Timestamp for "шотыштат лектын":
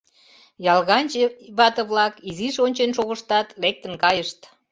2.95-3.93